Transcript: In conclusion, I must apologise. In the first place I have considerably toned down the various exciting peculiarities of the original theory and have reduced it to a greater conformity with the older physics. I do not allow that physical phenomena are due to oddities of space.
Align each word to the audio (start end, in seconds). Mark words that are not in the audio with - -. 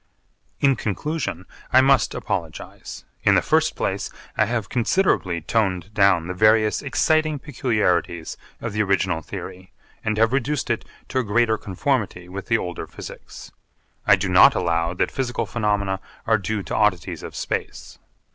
In 0.61 0.75
conclusion, 0.75 1.45
I 1.71 1.79
must 1.81 2.15
apologise. 2.15 3.03
In 3.23 3.35
the 3.35 3.41
first 3.43 3.75
place 3.75 4.09
I 4.35 4.45
have 4.45 4.67
considerably 4.67 5.41
toned 5.41 5.93
down 5.93 6.25
the 6.25 6.33
various 6.33 6.81
exciting 6.81 7.37
peculiarities 7.37 8.35
of 8.61 8.73
the 8.73 8.81
original 8.81 9.21
theory 9.21 9.73
and 10.03 10.17
have 10.17 10.33
reduced 10.33 10.71
it 10.71 10.85
to 11.09 11.19
a 11.19 11.23
greater 11.23 11.55
conformity 11.55 12.27
with 12.27 12.47
the 12.47 12.57
older 12.57 12.87
physics. 12.87 13.51
I 14.07 14.15
do 14.15 14.27
not 14.27 14.55
allow 14.55 14.95
that 14.95 15.11
physical 15.11 15.45
phenomena 15.45 15.99
are 16.25 16.39
due 16.39 16.63
to 16.63 16.75
oddities 16.75 17.21
of 17.21 17.35
space. 17.35 17.99